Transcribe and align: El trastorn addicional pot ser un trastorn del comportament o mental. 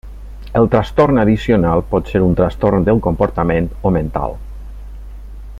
El 0.59 0.69
trastorn 0.75 1.19
addicional 1.23 1.83
pot 1.93 2.09
ser 2.13 2.23
un 2.29 2.33
trastorn 2.41 2.89
del 2.89 3.05
comportament 3.09 3.71
o 3.91 3.95
mental. 4.01 4.37